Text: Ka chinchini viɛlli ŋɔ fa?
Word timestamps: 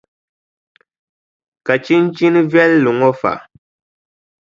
Ka 1.65 1.73
chinchini 1.83 2.41
viɛlli 2.51 2.91
ŋɔ 2.99 3.09
fa? 3.21 3.33